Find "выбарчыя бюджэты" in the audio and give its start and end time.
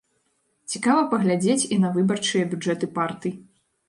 1.97-2.89